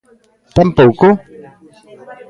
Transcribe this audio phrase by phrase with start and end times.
[0.55, 1.07] ¿Tampouco?